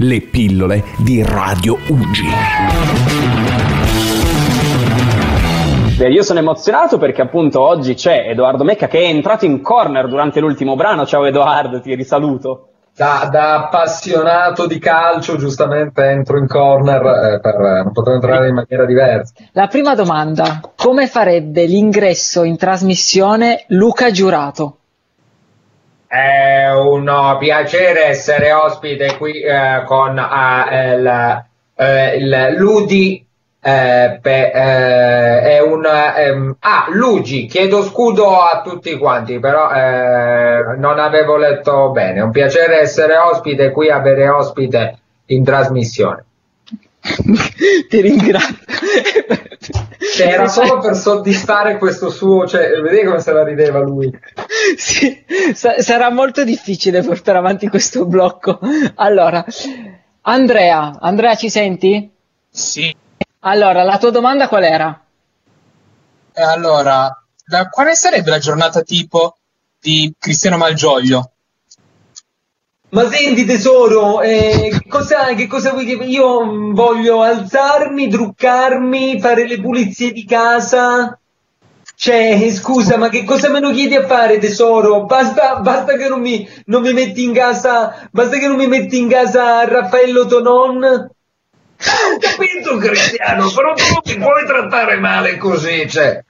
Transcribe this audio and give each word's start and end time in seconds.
le 0.00 0.20
pillole 0.20 0.84
di 0.98 1.22
Radio 1.24 1.76
Uggi. 1.88 2.26
Beh, 5.96 6.08
io 6.08 6.22
sono 6.22 6.38
emozionato 6.38 6.98
perché 6.98 7.22
appunto 7.22 7.60
oggi 7.60 7.94
c'è 7.94 8.28
Edoardo 8.28 8.62
Mecca 8.62 8.86
che 8.86 9.00
è 9.00 9.08
entrato 9.08 9.44
in 9.44 9.60
corner 9.60 10.06
durante 10.06 10.38
l'ultimo 10.38 10.76
brano. 10.76 11.04
Ciao 11.04 11.24
Edoardo, 11.24 11.80
ti 11.80 11.94
risaluto. 11.96 12.68
Da, 12.94 13.28
da 13.30 13.54
appassionato 13.64 14.66
di 14.66 14.78
calcio, 14.78 15.36
giustamente 15.36 16.04
entro 16.04 16.38
in 16.38 16.46
corner, 16.46 17.34
eh, 17.34 17.40
per, 17.40 17.56
non 17.84 17.92
potrò 17.92 18.12
entrare 18.12 18.48
in 18.48 18.54
maniera 18.54 18.84
diversa. 18.86 19.32
La 19.52 19.66
prima 19.66 19.94
domanda, 19.94 20.60
come 20.76 21.06
farebbe 21.06 21.64
l'ingresso 21.64 22.42
in 22.44 22.56
trasmissione 22.56 23.64
Luca 23.68 24.10
Giurato? 24.10 24.78
È 26.08 26.70
un 26.70 27.36
piacere 27.38 28.06
essere 28.06 28.50
ospite 28.52 29.18
qui 29.18 29.42
eh, 29.42 29.82
con 29.84 30.18
eh, 30.18 30.94
il, 30.94 31.44
eh, 31.76 32.16
il 32.16 32.54
Ludi 32.56 33.26
eh, 33.60 34.18
pe, 34.22 34.50
eh, 34.50 35.40
è 35.42 35.60
un 35.60 35.84
ehm, 35.84 36.56
ah 36.60 36.86
Luigi 36.90 37.46
chiedo 37.46 37.82
scudo 37.82 38.40
a 38.40 38.62
tutti 38.62 38.96
quanti 38.96 39.40
però 39.40 39.70
eh, 39.70 40.76
non 40.78 40.98
avevo 40.98 41.36
letto 41.36 41.90
bene. 41.90 42.22
Un 42.22 42.30
piacere 42.30 42.80
essere 42.80 43.16
ospite 43.18 43.70
qui 43.70 43.90
avere 43.90 44.28
ospite 44.30 44.98
in 45.26 45.44
trasmissione. 45.44 46.24
Ti 47.88 48.00
ringrazio 48.00 48.56
era 50.24 50.48
solo 50.48 50.78
per 50.78 50.96
soddisfare 50.96 51.78
questo 51.78 52.10
suo 52.10 52.46
cioè 52.46 52.68
vedete 52.80 53.06
come 53.06 53.20
se 53.20 53.32
la 53.32 53.44
rideva 53.44 53.80
lui 53.80 54.10
sì, 54.76 55.24
sa- 55.54 55.80
sarà 55.80 56.10
molto 56.10 56.44
difficile 56.44 57.02
portare 57.02 57.38
avanti 57.38 57.68
questo 57.68 58.04
blocco 58.06 58.58
allora 58.96 59.44
Andrea 60.22 60.98
Andrea 61.00 61.34
ci 61.34 61.48
senti? 61.50 62.10
sì 62.50 62.94
allora, 63.40 63.84
la 63.84 63.98
tua 63.98 64.10
domanda 64.10 64.48
qual 64.48 64.64
era? 64.64 65.04
Eh, 66.32 66.42
allora, 66.42 67.10
la, 67.46 67.68
quale 67.68 67.94
sarebbe 67.94 68.30
la 68.30 68.38
giornata 68.38 68.82
tipo 68.82 69.38
di 69.80 70.12
Cristiano 70.18 70.56
Malgioglio? 70.56 71.32
Ma 72.90 73.06
senti 73.10 73.44
tesoro, 73.44 74.22
eh, 74.22 74.80
cosa, 74.88 75.34
che 75.34 75.46
cosa 75.46 75.72
vuoi 75.72 75.84
che 75.84 76.02
io 76.04 76.72
voglio 76.72 77.20
alzarmi, 77.20 78.08
truccarmi, 78.08 79.20
fare 79.20 79.46
le 79.46 79.60
pulizie 79.60 80.10
di 80.10 80.24
casa? 80.24 81.18
Cioè, 81.94 82.50
scusa, 82.50 82.96
ma 82.96 83.10
che 83.10 83.24
cosa 83.24 83.50
me 83.50 83.60
lo 83.60 83.72
chiedi 83.72 83.94
a 83.94 84.06
fare 84.06 84.38
tesoro? 84.38 85.04
Basta, 85.04 85.56
basta 85.56 85.96
che 85.96 86.08
non 86.08 86.20
mi, 86.20 86.48
non 86.66 86.80
mi 86.80 86.94
metti 86.94 87.24
in 87.24 87.34
casa, 87.34 88.08
basta 88.10 88.38
che 88.38 88.46
non 88.46 88.56
mi 88.56 88.68
metti 88.68 88.98
in 88.98 89.08
casa 89.08 89.64
Raffaello 89.64 90.24
Tonon? 90.24 90.84
Ho 90.84 92.18
capito 92.18 92.76
Cristiano, 92.78 93.50
però 93.50 93.74
tu 93.74 93.82
non 93.92 94.02
ti 94.02 94.16
puoi 94.16 94.46
trattare 94.46 94.96
male 94.96 95.36
così, 95.36 95.86
cioè. 95.90 96.24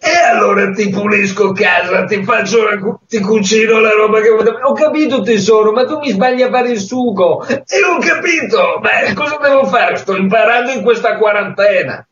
E 0.00 0.26
allora 0.30 0.70
ti 0.70 0.88
pulisco 0.88 1.52
casa, 1.52 2.04
ti 2.04 2.22
faccio 2.24 2.64
la, 2.64 2.98
ti 3.06 3.20
cucino 3.20 3.78
la 3.80 3.90
roba 3.90 4.20
che 4.20 4.30
vuoi. 4.30 4.46
Ho 4.62 4.72
capito 4.72 5.20
tesoro, 5.22 5.72
ma 5.72 5.84
tu 5.84 5.98
mi 5.98 6.10
sbagli 6.10 6.42
a 6.42 6.50
fare 6.50 6.70
il 6.70 6.80
sugo. 6.80 7.46
E 7.46 7.84
ho 7.84 7.98
capito, 7.98 8.80
ma 8.80 9.12
cosa 9.14 9.38
devo 9.40 9.66
fare? 9.66 9.96
Sto 9.96 10.16
imparando 10.16 10.70
in 10.70 10.82
questa 10.82 11.16
quarantena. 11.16 12.06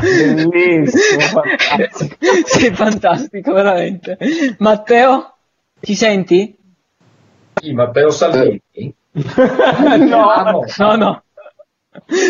Bellissimo, 0.00 1.20
fantastico. 1.28 2.16
Sei 2.46 2.74
fantastico, 2.74 3.52
veramente. 3.52 4.16
Matteo, 4.58 5.34
ci 5.80 5.94
senti? 5.94 6.56
Sì, 7.60 7.72
Matteo 7.72 8.10
Salvini. 8.10 8.94
no, 9.12 10.64
no, 10.76 10.96
no. 10.96 11.22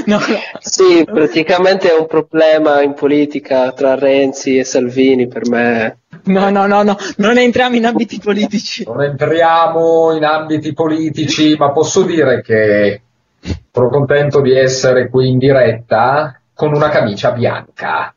No, 0.07 0.19
Sì, 0.61 1.05
praticamente 1.05 1.91
è 1.91 1.99
un 1.99 2.07
problema 2.07 2.83
in 2.83 2.95
politica 2.95 3.73
tra 3.73 3.95
Renzi 3.97 4.57
e 4.57 4.65
Salvini 4.65 5.27
per 5.27 5.49
me. 5.49 5.99
No, 6.25 6.51
no, 6.51 6.67
no, 6.67 6.83
no, 6.83 6.97
non 7.17 7.39
entriamo 7.39 7.77
in 7.77 7.87
ambiti 7.87 8.21
politici. 8.23 8.85
Non 8.85 9.03
entriamo 9.03 10.13
in 10.15 10.25
ambiti 10.25 10.73
politici, 10.73 11.57
ma 11.57 11.73
posso 11.73 12.03
dire 12.03 12.41
che 12.43 13.03
sono 13.71 13.89
contento 13.89 14.41
di 14.41 14.57
essere 14.57 15.09
qui 15.09 15.29
in 15.29 15.39
diretta 15.39 16.41
con 16.55 16.75
una 16.75 16.89
camicia 16.89 17.33
bianca, 17.33 18.15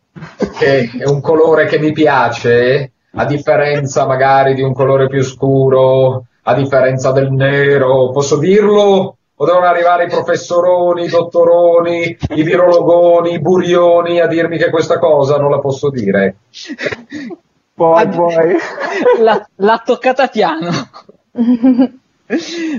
che 0.58 0.90
è 0.98 1.08
un 1.08 1.22
colore 1.22 1.66
che 1.66 1.80
mi 1.80 1.92
piace, 1.92 2.92
a 3.14 3.26
differenza 3.26 4.06
magari 4.06 4.54
di 4.56 4.62
un 4.62 4.74
colore 4.74 5.08
più 5.08 5.22
scuro, 5.22 6.26
a 6.44 6.54
differenza 6.56 7.12
del 7.12 7.32
nero, 7.32 8.10
posso 8.12 8.38
dirlo? 8.38 9.18
O 9.42 9.46
devono 9.46 9.66
arrivare 9.66 10.04
i 10.04 10.08
professoroni, 10.08 11.06
i 11.06 11.10
dottoroni, 11.10 12.16
i 12.36 12.44
virologoni, 12.44 13.34
i 13.34 13.40
burioni 13.40 14.20
a 14.20 14.28
dirmi 14.28 14.60
che 14.60 14.70
questa 14.70 15.00
cosa 15.00 15.38
non 15.38 15.50
la 15.50 15.58
posso 15.58 15.90
dire? 15.90 16.36
Poi, 17.74 18.08
poi. 18.08 18.56
L'ha, 19.20 19.44
l'ha 19.56 19.82
toccata 19.84 20.28
piano. 20.28 20.70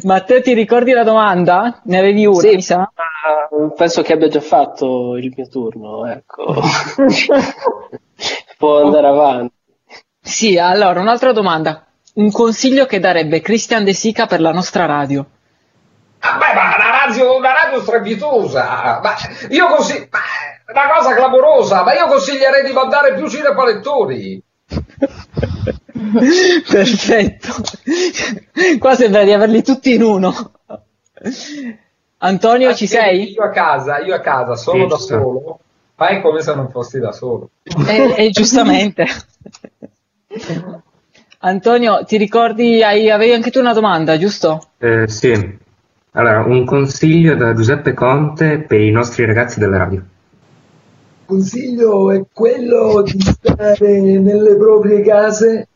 Matteo, 0.04 0.40
ti 0.40 0.54
ricordi 0.54 0.92
la 0.92 1.02
domanda? 1.02 1.80
Ne 1.86 1.98
avevi 1.98 2.26
una, 2.26 2.38
Sì, 2.38 2.54
mi 2.54 2.62
sa? 2.62 2.78
ma 2.78 3.68
penso 3.74 4.02
che 4.02 4.12
abbia 4.12 4.28
già 4.28 4.40
fatto 4.40 5.16
il 5.16 5.32
mio 5.36 5.48
turno, 5.48 6.06
ecco. 6.06 6.62
Può 8.56 8.84
andare 8.84 9.06
avanti. 9.08 9.54
Sì, 10.20 10.56
allora, 10.58 11.00
un'altra 11.00 11.32
domanda. 11.32 11.84
Un 12.14 12.30
consiglio 12.30 12.86
che 12.86 13.00
darebbe 13.00 13.40
Christian 13.40 13.82
De 13.82 13.94
Sica 13.94 14.26
per 14.26 14.40
la 14.40 14.52
nostra 14.52 14.86
radio? 14.86 15.26
Vabbè, 16.22 16.54
ma 16.54 16.76
una 16.76 16.90
radio, 17.04 17.36
una 17.36 17.52
radio 17.52 17.80
strepitosa, 17.82 19.00
ma 19.02 19.14
io 19.50 19.66
consiglio, 19.66 20.06
una 20.72 20.92
cosa 20.94 21.14
clamorosa, 21.14 21.82
ma 21.82 21.94
io 21.94 22.06
consiglierei 22.06 22.64
di 22.64 22.72
mandare 22.72 23.14
più 23.14 23.28
cinepalettori. 23.28 24.40
Perfetto. 26.70 27.48
Qua 28.78 28.94
sembra 28.94 29.24
di 29.24 29.32
averli 29.32 29.62
tutti 29.62 29.94
in 29.94 30.02
uno. 30.02 30.52
Antonio, 32.18 32.74
ci 32.74 32.86
sei? 32.86 33.32
Io 33.32 33.42
a 33.42 33.50
casa, 33.50 33.98
io 33.98 34.14
a 34.14 34.20
casa, 34.20 34.54
solo 34.54 34.82
Sì, 34.84 34.86
da 34.88 34.96
sono. 34.96 35.22
solo, 35.22 35.58
fai 35.96 36.20
come 36.20 36.40
se 36.40 36.54
non 36.54 36.70
fossi 36.70 37.00
da 37.00 37.10
solo. 37.12 37.50
E, 37.88 38.14
e 38.16 38.30
giustamente. 38.30 39.06
Antonio, 41.40 42.04
ti 42.04 42.16
ricordi, 42.16 42.80
hai- 42.82 43.10
avevi 43.10 43.32
anche 43.32 43.50
tu 43.50 43.58
una 43.58 43.72
domanda, 43.72 44.16
giusto? 44.16 44.68
Eh, 44.78 45.08
sì, 45.08 45.58
allora 46.12 46.44
un 46.44 46.64
consiglio 46.64 47.34
da 47.36 47.54
Giuseppe 47.54 47.94
Conte 47.94 48.60
per 48.60 48.80
i 48.80 48.90
nostri 48.90 49.24
ragazzi 49.24 49.58
della 49.58 49.78
radio. 49.78 49.98
Il 49.98 51.26
consiglio 51.26 52.10
è 52.10 52.22
quello 52.32 53.02
di 53.02 53.20
stare 53.20 54.00
nelle 54.00 54.56
proprie 54.56 55.02
case 55.02 55.68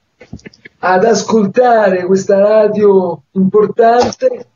ad 0.78 1.04
ascoltare 1.04 2.04
questa 2.04 2.38
radio 2.38 3.22
importante 3.32 4.46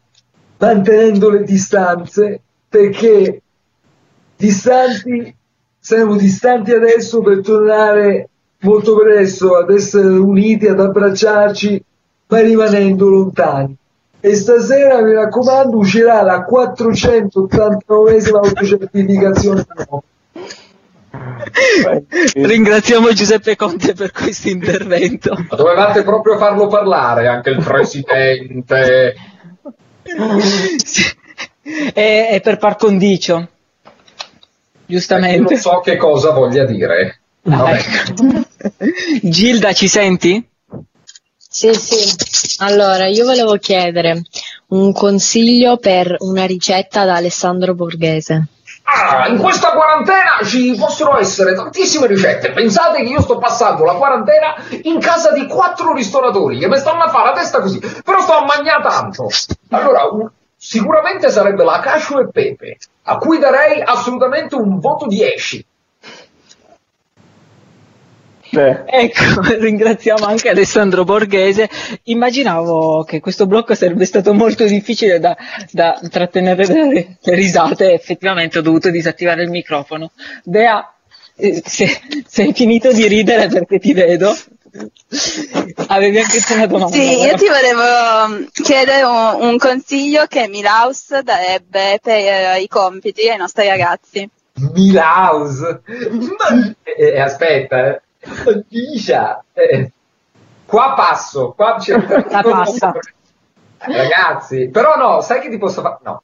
mantenendo 0.59 1.31
le 1.31 1.45
distanze 1.45 2.41
perché 2.69 3.41
distanti 4.37 5.35
siamo 5.79 6.17
distanti 6.17 6.73
adesso 6.73 7.23
per 7.23 7.41
tornare 7.41 8.29
molto 8.61 8.97
presto 8.99 9.57
ad 9.57 9.71
essere 9.71 10.09
uniti, 10.09 10.67
ad 10.67 10.79
abbracciarci, 10.79 11.83
ma 12.27 12.41
rimanendo 12.41 13.09
lontani. 13.09 13.75
E 14.21 14.35
stasera, 14.35 15.01
mi 15.01 15.15
raccomando, 15.15 15.79
uscirà 15.79 16.21
la 16.23 16.45
489esima 16.45 18.37
autocertificazione. 18.37 19.65
Ringraziamo 22.35 23.13
Giuseppe 23.13 23.57
Conte 23.57 23.95
per 23.95 24.13
questo 24.13 24.49
intervento. 24.49 25.35
Ma 25.49 25.57
dovevate 25.57 26.03
proprio 26.03 26.37
farlo 26.37 26.67
parlare 26.67 27.29
anche 27.29 27.51
il 27.51 27.63
presidente. 27.65 29.15
Sì. 30.85 31.19
E, 31.63 32.29
e 32.31 32.41
per 32.43 32.59
par 32.59 32.77
condicio, 32.77 33.37
Io 33.37 33.49
giustamente. 34.87 35.39
non 35.53 35.57
so 35.57 35.81
che 35.81 35.97
cosa 35.97 36.33
voglia 36.33 36.65
dire. 36.65 37.21
Gilda, 39.23 39.73
ci 39.73 39.89
senti? 39.89 40.50
Sì, 41.53 41.75
sì. 41.75 42.57
Allora, 42.63 43.07
io 43.07 43.25
volevo 43.25 43.57
chiedere 43.57 44.23
un 44.69 44.93
consiglio 44.93 45.79
per 45.79 46.15
una 46.21 46.45
ricetta 46.47 47.05
da 47.05 47.17
Alessandro 47.17 47.75
Borghese. 47.75 48.45
Ah, 48.85 49.27
in 49.29 49.39
questa 49.39 49.71
quarantena 49.73 50.39
ci 50.45 50.75
possono 50.79 51.19
essere 51.19 51.55
tantissime 51.55 52.07
ricette. 52.07 52.53
Pensate 52.53 53.03
che 53.03 53.09
io 53.11 53.21
sto 53.21 53.39
passando 53.39 53.85
la 53.85 53.95
quarantena 53.95 54.55
in 54.83 55.01
casa 55.01 55.33
di 55.33 55.47
quattro 55.47 55.93
ristoratori 55.93 56.59
che 56.59 56.69
mi 56.69 56.77
stanno 56.79 57.03
a 57.03 57.09
fare 57.09 57.31
la 57.31 57.41
testa 57.41 57.61
così, 57.61 57.79
però 58.05 58.21
sto 58.21 58.33
a 58.35 58.45
mangiare 58.45 58.83
tanto. 58.83 59.29
Allora, 59.71 60.05
un- 60.11 60.29
sicuramente 60.57 61.31
sarebbe 61.31 61.65
la 61.65 61.81
cascio 61.81 62.21
e 62.21 62.29
pepe, 62.31 62.79
a 63.05 63.17
cui 63.17 63.39
darei 63.39 63.81
assolutamente 63.83 64.55
un 64.55 64.79
voto 64.79 65.07
10. 65.07 65.65
Ecco, 68.51 69.41
ringraziamo 69.59 70.25
anche 70.25 70.49
Alessandro 70.49 71.05
Borghese. 71.05 71.69
Immaginavo 72.05 73.05
che 73.05 73.21
questo 73.21 73.47
blocco 73.47 73.75
sarebbe 73.75 74.05
stato 74.05 74.35
molto 74.35 74.65
difficile 74.65 75.19
da, 75.19 75.37
da 75.71 76.01
trattenere 76.11 76.67
le, 76.67 77.17
le 77.21 77.35
risate, 77.35 77.93
effettivamente 77.93 78.59
ho 78.59 78.63
dovuto 78.63 78.91
disattivare 78.91 79.43
il 79.43 79.51
microfono. 79.51 80.11
Bea, 80.45 80.93
eh, 81.37 81.63
se, 81.65 82.01
se 82.27 82.43
hai 82.43 82.53
finito 82.53 82.93
di 82.93 83.07
ridere 83.07 83.49
perché 83.49 83.79
ti 83.79 83.93
vedo, 83.93 84.35
avevi 85.89 86.19
anche 86.19 86.41
tu 86.41 86.53
una 86.55 86.67
domanda. 86.67 86.95
Sì, 86.95 87.21
io 87.21 87.37
ti 87.37 87.47
volevo 87.47 88.47
chiedere 88.53 89.03
un, 89.03 89.49
un 89.49 89.59
consiglio 89.59 90.27
che 90.27 90.49
Milaus 90.49 91.19
darebbe 91.21 91.99
per 92.03 92.17
eh, 92.17 92.61
i 92.61 92.69
compiti 92.69 93.29
ai 93.29 93.37
nostri 93.39 93.67
ragazzi. 93.67 94.29
Milaus. 94.75 95.59
Ma- 95.59 96.75
eh, 96.83 96.95
eh, 96.95 97.21
aspetta, 97.21 97.87
eh. 97.87 98.03
Dicia. 98.69 99.43
Eh, 99.53 99.91
qua 100.67 100.95
passo, 100.95 101.53
qua 101.53 101.77
c'è 101.79 101.97
La 102.29 102.43
passa. 102.43 102.93
Ragazzi, 103.79 104.69
però 104.69 104.97
no, 104.97 105.21
sai 105.23 105.41
che 105.41 105.49
ti 105.49 105.57
posso 105.59 105.81
fare? 105.81 105.99
No. 106.03 106.23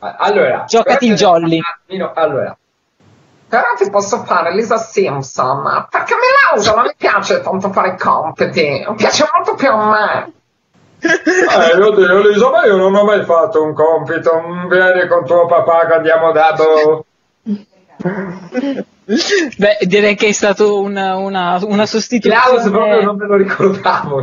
Allora, 0.00 0.64
Giocati 0.66 1.06
il 1.06 1.14
però- 1.16 1.38
jolly. 1.38 1.60
Allora, 2.14 2.56
però 3.48 3.64
ti 3.76 3.88
posso 3.90 4.24
fare 4.24 4.52
Lisa 4.54 4.76
Simpson, 4.78 5.86
perché 5.90 6.14
Milaus 6.14 6.74
non 6.74 6.84
mi 6.84 6.94
piace 6.96 7.40
tanto 7.42 7.70
fare 7.70 7.96
compiti, 7.96 8.84
mi 8.88 8.94
piace 8.96 9.24
molto 9.34 9.54
più 9.54 9.70
a 9.70 9.90
me. 9.90 10.32
Eh, 11.02 11.80
oddio, 11.80 12.18
Lisa, 12.28 12.50
ma 12.50 12.64
io 12.66 12.76
non 12.76 12.94
ho 12.94 13.04
mai 13.04 13.24
fatto 13.24 13.62
un 13.62 13.72
compito. 13.72 14.32
Vieni 14.68 15.06
con 15.08 15.24
tuo 15.24 15.46
papà 15.46 15.86
che 15.86 15.94
andiamo 15.94 16.30
dato. 16.32 17.06
Beh, 19.56 19.78
direi 19.86 20.14
che 20.14 20.28
è 20.28 20.32
stato 20.32 20.80
una, 20.80 21.16
una, 21.16 21.58
una 21.62 21.84
Klaus 21.84 21.86
proprio 21.86 21.86
sostituzione. 21.86 23.02
non 23.04 23.16
me 23.16 23.26
lo 23.26 23.36
ricordavo. 23.36 24.22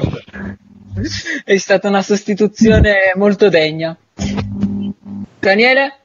È 1.44 1.57
stata 1.57 1.88
una 1.88 2.01
sostituzione 2.01 3.12
molto 3.15 3.50
degna. 3.50 3.95
Daniele? 5.39 6.00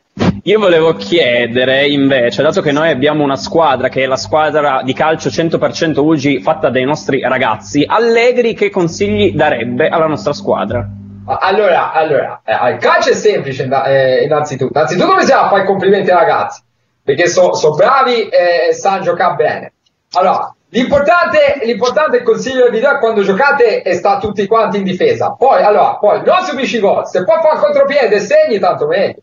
Io 0.44 0.58
volevo 0.58 0.94
chiedere 0.94 1.86
invece, 1.86 2.42
dato 2.42 2.60
che 2.60 2.72
noi 2.72 2.90
abbiamo 2.90 3.22
una 3.22 3.36
squadra 3.36 3.88
che 3.88 4.02
è 4.02 4.06
la 4.06 4.16
squadra 4.16 4.82
di 4.82 4.92
calcio 4.92 5.30
100% 5.30 5.98
UGI 5.98 6.42
fatta 6.42 6.69
dai 6.69 6.84
nostri 6.84 7.20
ragazzi, 7.20 7.84
Allegri 7.86 8.52
che 8.52 8.69
consigli 8.69 9.34
darebbe 9.34 9.88
alla 9.88 10.06
nostra 10.06 10.32
squadra? 10.32 10.86
Allora, 11.24 11.92
allora, 11.92 12.42
eh, 12.44 12.72
il 12.72 12.78
calcio 12.78 13.10
è 13.10 13.14
semplice 13.14 13.62
eh, 13.86 14.24
innanzitutto. 14.24 14.76
Innanzitutto 14.76 15.14
bisogna 15.14 15.48
fare 15.48 15.62
i 15.62 15.66
complimenti 15.66 16.10
ai 16.10 16.16
ragazzi, 16.16 16.60
perché 17.02 17.28
sono 17.28 17.75
bravi 17.75 18.28
e 18.28 18.72
sanno 18.72 19.02
giocare 19.02 19.34
bene. 19.34 19.72
Allora, 20.12 20.54
l'importante, 20.69 21.60
l'importante 21.64 22.22
consiglio 22.22 22.64
che 22.66 22.70
vi 22.70 22.81
do 22.81 22.90
è 22.90 22.99
quando 22.99 23.22
giocate 23.22 23.82
e 23.82 23.94
sta 23.94 24.19
tutti 24.19 24.46
quanti 24.46 24.78
in 24.78 24.84
difesa. 24.84 25.34
Poi, 25.38 25.62
allora, 25.62 25.96
poi 25.96 26.22
non 26.25 26.44
subisci 26.44 26.78
gol, 26.78 27.06
se 27.06 27.25
puoi 27.25 27.40
fare 27.40 27.56
il 27.56 27.60
contropiede 27.60 28.16
e 28.16 28.20
segni, 28.20 28.58
tanto 28.58 28.87
meglio. 28.87 29.20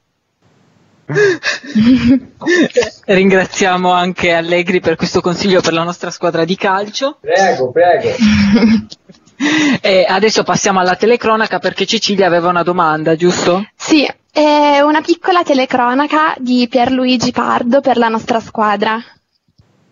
Ringraziamo 3.05 3.91
anche 3.91 4.31
Allegri 4.33 4.79
per 4.79 4.95
questo 4.95 5.21
consiglio 5.21 5.59
per 5.61 5.73
la 5.73 5.83
nostra 5.83 6.11
squadra 6.11 6.45
di 6.45 6.55
calcio. 6.55 7.17
Prego, 7.19 7.71
prego. 7.71 8.09
E 9.81 10.05
adesso 10.05 10.43
passiamo 10.43 10.81
alla 10.81 10.97
telecronaca 10.97 11.59
perché 11.59 11.85
Cecilia 11.85 12.27
aveva 12.27 12.49
una 12.49 12.61
domanda, 12.61 13.15
giusto? 13.15 13.65
Sì, 13.73 14.05
è 14.31 14.79
una 14.79 15.01
piccola 15.01 15.43
telecronaca 15.43 16.35
di 16.37 16.67
Pierluigi 16.69 17.31
Pardo 17.31 17.81
per 17.81 17.97
la 17.97 18.07
nostra 18.07 18.39
squadra. 18.39 18.97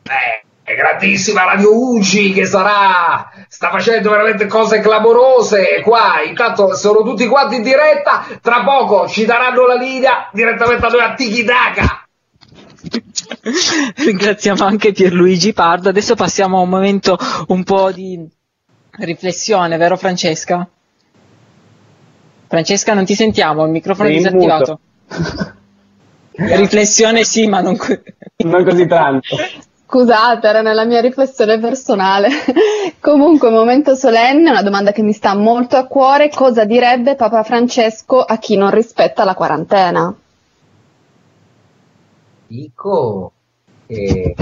È 0.04 0.74
grandissima 0.76 1.44
Radio 1.44 1.74
Ugi 1.74 2.34
che 2.34 2.46
sarà, 2.46 3.30
sta 3.48 3.70
facendo 3.70 4.10
veramente 4.10 4.48
cose 4.48 4.82
clamorose 4.82 5.82
qua, 5.82 6.22
intanto 6.26 6.76
sono 6.76 7.04
tutti 7.04 7.26
quanti 7.28 7.56
in 7.56 7.64
diretta, 7.64 8.26
tra 8.42 8.64
poco 8.64 9.08
ci 9.08 9.26
daranno 9.26 9.66
la 9.66 9.76
linea 9.76 10.30
direttamente 10.34 10.86
a 10.86 10.90
noi 10.90 11.02
a 11.02 11.14
Tiki 11.14 11.44
Taka. 11.46 12.08
Ringraziamo 13.96 14.66
anche 14.66 14.92
Pierluigi 14.92 15.54
Pardo. 15.54 15.90
Adesso 15.90 16.16
passiamo 16.16 16.58
a 16.58 16.62
un 16.62 16.70
momento 16.70 17.18
un 17.48 17.64
po' 17.64 17.92
di 17.92 18.28
riflessione, 19.00 19.78
vero 19.78 19.96
Francesca? 19.98 20.68
Francesca, 22.48 22.94
non 22.94 23.06
ti 23.06 23.14
sentiamo, 23.14 23.66
il 23.66 23.72
microfono 23.72 24.10
è 24.10 24.14
disattivato. 24.14 24.80
Riflessione 26.32 27.24
sì, 27.24 27.48
ma 27.48 27.62
non, 27.62 27.76
co- 27.78 28.00
Non 28.38 28.64
così 28.64 28.86
tanto. 28.86 29.36
Scusate, 29.88 30.48
era 30.48 30.62
nella 30.62 30.86
mia 30.86 31.02
riflessione 31.02 31.60
personale. 31.60 32.30
Comunque, 33.00 33.50
momento 33.50 33.96
solenne, 33.96 34.50
una 34.50 34.62
domanda 34.62 34.92
che 34.92 35.02
mi 35.02 35.14
sta 35.14 35.34
molto 35.34 35.78
a 35.78 35.88
cuore. 35.88 36.30
Cosa 36.30 36.66
direbbe 36.66 37.16
Papa 37.16 37.44
Francesco 37.44 38.22
a 38.22 38.38
chi 38.38 38.56
non 38.58 38.70
rispetta 38.70 39.24
la 39.24 39.34
quarantena? 39.34 40.14
Dico 42.48 43.32
che 43.88 44.36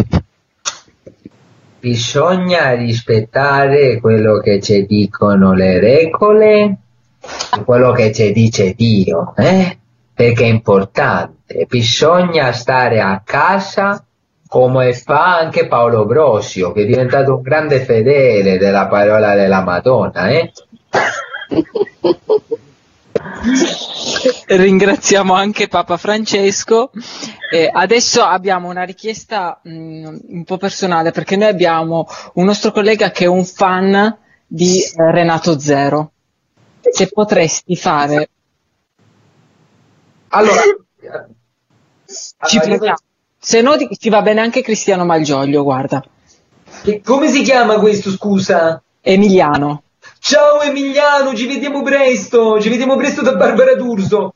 bisogna 1.80 2.74
rispettare 2.74 4.00
quello 4.00 4.40
che 4.40 4.60
ci 4.60 4.86
dicono 4.86 5.54
le 5.54 5.80
regole 5.80 6.78
quello 7.66 7.92
che 7.92 8.12
ci 8.12 8.32
dice 8.32 8.74
Dio, 8.74 9.34
eh? 9.36 9.78
Perché 10.14 10.44
è 10.44 10.48
importante. 10.48 11.66
Bisogna 11.68 12.52
stare 12.52 13.02
a 13.02 13.22
casa 13.24 14.06
come 14.48 14.94
fa 14.94 15.38
anche 15.38 15.68
Paolo 15.68 16.06
Brosio, 16.06 16.72
che 16.72 16.84
è 16.84 16.86
diventato 16.86 17.36
un 17.36 17.42
grande 17.42 17.84
fedele 17.84 18.58
della 18.58 18.88
parola 18.88 19.36
della 19.36 19.62
Madonna, 19.62 20.30
eh? 20.30 20.52
Ringraziamo 24.48 25.34
anche 25.34 25.68
Papa 25.68 25.98
Francesco. 25.98 26.92
Eh, 27.52 27.70
adesso 27.72 28.24
abbiamo 28.24 28.70
una 28.70 28.84
richiesta 28.84 29.60
mh, 29.62 30.18
un 30.30 30.44
po' 30.44 30.58
personale 30.58 31.12
perché 31.12 31.36
noi 31.36 31.50
abbiamo 31.50 32.08
un 32.34 32.46
nostro 32.46 32.72
collega 32.72 33.12
che 33.12 33.26
è 33.26 33.28
un 33.28 33.46
fan 33.46 34.18
di 34.48 34.80
eh, 34.82 35.12
Renato 35.12 35.60
Zero. 35.60 36.12
Se 36.96 37.10
potresti 37.12 37.76
fare. 37.76 38.30
Allora, 40.30 40.62
Ci 42.48 42.60
proviamo. 42.60 42.96
Se 43.38 43.62
no 43.62 43.76
ti, 43.76 43.86
ti 43.90 44.08
va 44.08 44.22
bene 44.22 44.40
anche 44.40 44.62
Cristiano 44.62 45.04
Malgioglio, 45.04 45.64
guarda. 45.64 46.02
Che- 46.84 47.02
come 47.04 47.28
si 47.28 47.42
chiama 47.42 47.80
questo, 47.80 48.12
scusa? 48.12 48.82
Emiliano. 49.02 49.84
Ciao 50.20 50.62
Emiliano, 50.62 51.36
ci 51.36 51.48
vediamo 51.48 51.82
presto, 51.84 52.62
ci 52.62 52.70
vediamo 52.70 52.96
presto 52.96 53.22
da 53.22 53.36
Barbara 53.36 53.76
D'Urso. 53.76 54.34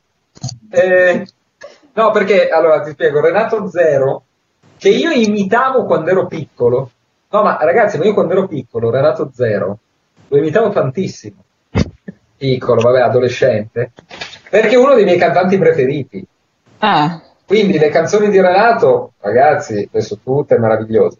Eh, 0.70 1.26
no, 1.94 2.10
perché 2.10 2.50
allora 2.50 2.82
ti 2.82 2.90
spiego, 2.90 3.22
Renato 3.22 3.70
Zero, 3.70 4.24
che 4.76 4.90
io 4.90 5.10
imitavo 5.10 5.86
quando 5.86 6.10
ero 6.10 6.26
piccolo. 6.26 6.90
No, 7.30 7.42
ma 7.42 7.56
ragazzi, 7.58 7.96
ma 7.96 8.04
io 8.04 8.12
quando 8.12 8.32
ero 8.34 8.46
piccolo, 8.46 8.90
Renato 8.90 9.30
Zero, 9.34 9.78
lo 10.28 10.36
imitavo 10.36 10.68
tantissimo. 10.68 11.42
Piccolo, 12.40 12.80
vabbè, 12.80 13.00
adolescente. 13.00 13.92
Perché 14.48 14.74
è 14.74 14.78
uno 14.78 14.94
dei 14.94 15.04
miei 15.04 15.18
cantanti 15.18 15.58
preferiti. 15.58 16.26
Ah, 16.78 17.20
Quindi 17.46 17.78
le 17.78 17.90
canzoni 17.90 18.30
di 18.30 18.40
Renato, 18.40 19.12
ragazzi, 19.20 19.86
le 19.92 20.00
so 20.00 20.18
tutte 20.24 20.58
meravigliose. 20.58 21.18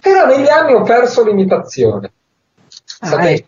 Però 0.00 0.26
negli 0.26 0.48
anni 0.48 0.72
ho 0.72 0.82
perso 0.82 1.22
l'imitazione. 1.22 2.10
ah, 2.98 3.06
Sapete? 3.06 3.46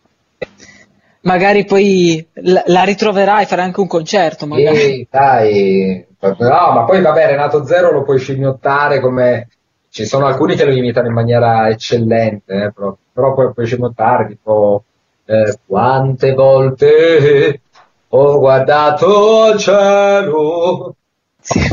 Magari 1.22 1.64
poi 1.64 2.25
la, 2.34 2.62
la 2.66 2.84
ritroverai, 2.84 3.46
farai 3.46 3.64
anche 3.64 3.80
un 3.80 3.88
concerto, 3.88 4.46
magari. 4.46 4.76
Sì, 4.76 5.08
dai. 5.10 6.06
No, 6.20 6.37
ma 6.72 6.84
poi 6.84 7.00
vabbè, 7.00 7.26
Renato 7.26 7.64
Zero 7.66 7.90
lo 7.90 8.04
puoi 8.04 8.18
scimmiottare 8.20 9.00
come... 9.00 9.48
Ci 9.90 10.04
sono 10.04 10.26
alcuni 10.26 10.54
che 10.54 10.64
lo 10.64 10.72
imitano 10.72 11.08
in 11.08 11.14
maniera 11.14 11.68
eccellente, 11.68 12.52
eh, 12.54 12.72
però, 12.72 12.96
però 13.12 13.34
poi 13.34 13.52
puoi 13.52 13.66
scimmiottare, 13.66 14.28
tipo... 14.28 14.84
eh, 15.30 15.58
quante 15.66 16.32
volte 16.32 17.61
ho 18.08 18.38
guardato 18.38 19.42
al 19.42 19.58
cielo 19.58 20.94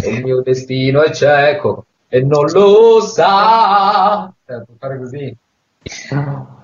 e 0.03 0.09
il 0.09 0.23
mio 0.23 0.41
destino 0.41 1.01
è 1.03 1.11
cieco 1.13 1.85
e 2.09 2.21
non 2.21 2.45
lo 2.51 2.99
sa. 3.01 4.31
Eh, 4.45 4.61
fare 4.77 4.97
così. 4.97 5.35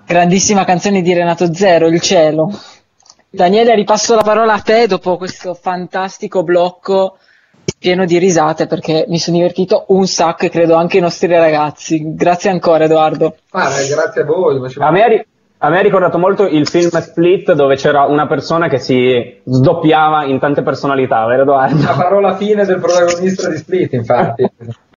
Grandissima 0.06 0.66
canzone 0.66 1.02
di 1.02 1.14
Renato 1.14 1.54
Zero, 1.54 1.88
Il 1.88 2.02
cielo. 2.02 2.52
Daniele, 3.30 3.76
ripasso 3.76 4.14
la 4.16 4.24
parola 4.24 4.54
a 4.56 4.60
te 4.60 4.88
dopo 4.88 5.16
questo 5.16 5.54
fantastico 5.54 6.44
blocco 6.44 7.16
pieno 7.80 8.06
di 8.06 8.18
risate 8.18 8.68
perché 8.68 9.06
mi 9.08 9.18
sono 9.20 9.38
divertito 9.38 9.86
un 9.90 10.06
sacco 10.08 10.46
e 10.46 10.50
credo 10.50 10.76
anche 10.76 10.98
i 10.98 11.02
nostri 11.02 11.28
ragazzi. 11.28 12.14
Grazie 12.16 12.50
ancora 12.50 12.84
Edoardo. 12.84 13.38
Ma 13.52 13.70
eh, 13.80 13.88
grazie 13.88 14.22
a 14.22 14.26
voi. 14.26 14.60
ma 14.60 14.68
ci- 14.68 14.80
A 14.80 14.92
me, 14.92 15.26
a 15.64 15.70
me 15.70 15.78
ha 15.78 15.82
ricordato 15.82 16.18
molto 16.18 16.48
il 16.48 16.68
film 16.68 16.90
Split 16.90 17.54
dove 17.54 17.76
c'era 17.76 18.06
una 18.06 18.26
persona 18.26 18.68
che 18.68 18.80
si 18.80 19.42
sdoppiava 19.44 20.26
in 20.26 20.40
tante 20.40 20.64
personalità, 20.64 21.24
vero 21.28 21.44
Edoardo? 21.44 21.84
La 21.84 21.94
parola 21.94 22.36
fine 22.36 22.66
del 22.66 22.80
protagonista 22.80 23.48
di 23.48 23.58
Split, 23.58 23.94
infatti. 23.94 24.50